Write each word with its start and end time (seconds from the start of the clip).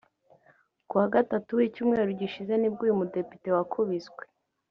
Ku 0.87 0.93
wa 0.99 1.07
Gatutu 1.13 1.51
w’icyumweru 1.59 2.09
gishize 2.19 2.53
nibwo 2.57 2.81
uyu 2.85 2.99
mudepite 2.99 3.47
wakubiswe 3.55 4.23